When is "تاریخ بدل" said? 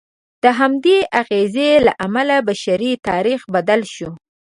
3.07-3.81